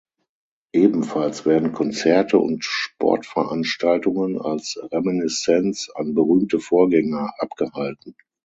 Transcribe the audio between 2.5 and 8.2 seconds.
Sportveranstaltungen als Reminiszenz an berühmte Vorgänger abgehalten.